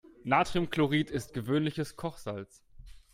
Natriumchlorid 0.23 1.11
ist 1.11 1.31
gewöhnliches 1.35 1.95
Kochsalz. 1.95 2.63